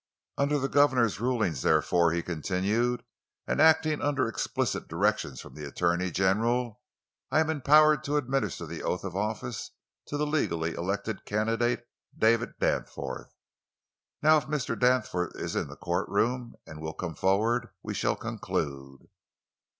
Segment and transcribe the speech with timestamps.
[0.35, 3.03] "Under the governor's ruling, therefore," he continued,
[3.45, 6.81] "and acting under explicit directions from the attorney general,
[7.29, 9.69] I am empowered to administer the oath of office
[10.07, 11.85] to the legally elected candidate,
[12.17, 13.35] David Danforth.
[14.23, 14.75] Now, if Mr.
[14.79, 19.07] Danforth is in the courtroom, and will come forward, we shall conclude."